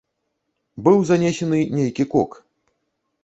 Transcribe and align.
Быў 0.85 0.97
занесены 1.09 1.59
нейкі 1.81 2.03
кок. 2.13 2.31